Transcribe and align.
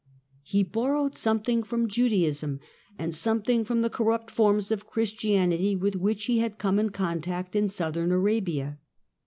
He 0.41 0.63
bor 0.63 0.93
rowed 0.93 1.15
something 1.15 1.61
from 1.61 1.87
Judaism, 1.87 2.59
and 2.97 3.13
something 3.13 3.63
from 3.63 3.81
the 3.81 3.89
corrupt 3.91 4.31
forms 4.31 4.71
of 4.71 4.87
Christianity 4.87 5.75
with 5.75 5.95
which 5.95 6.25
he 6.25 6.39
had 6.39 6.57
come 6.57 6.79
in 6.79 6.89
contact 6.89 7.55
in 7.55 7.67
Southern 7.67 8.11
Arabia. 8.11 8.79